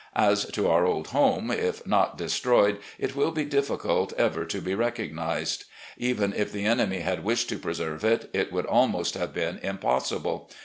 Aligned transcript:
As 0.29 0.45
to 0.45 0.67
our 0.67 0.83
old 0.83 1.09
home, 1.09 1.51
if 1.51 1.85
not 1.85 2.17
destroyed, 2.17 2.79
it 2.97 3.15
will 3.15 3.29
be 3.29 3.45
difficult 3.45 4.13
ever 4.13 4.45
to 4.45 4.59
be 4.59 4.73
recognised. 4.73 5.65
Even 5.95 6.33
if 6.33 6.51
the 6.51 6.65
enemy 6.65 7.01
had 7.01 7.23
wished 7.23 7.49
to 7.49 7.59
preserve 7.59 8.03
it, 8.03 8.27
it 8.33 8.51
would 8.51 8.65
almost 8.65 9.13
have 9.13 9.31
been 9.31 9.59
impossible. 9.59 10.49